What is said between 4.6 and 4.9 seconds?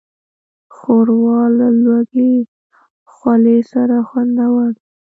ده.